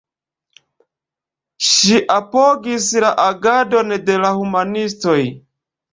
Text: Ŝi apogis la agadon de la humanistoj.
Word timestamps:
Ŝi 1.73 1.99
apogis 2.15 2.89
la 3.07 3.11
agadon 3.27 3.99
de 4.09 4.17
la 4.25 4.35
humanistoj. 4.39 5.19